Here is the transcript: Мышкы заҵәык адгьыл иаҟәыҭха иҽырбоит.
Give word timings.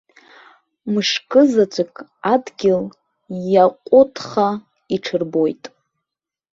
Мышкы 0.91 1.41
заҵәык 1.51 1.95
адгьыл 2.33 2.83
иаҟәыҭха 3.53 4.49
иҽырбоит. 4.95 5.63